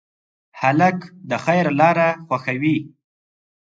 هلک 0.59 0.97
د 1.29 1.31
خیر 1.45 1.65
لاره 1.79 2.09
خوښوي. 2.25 2.77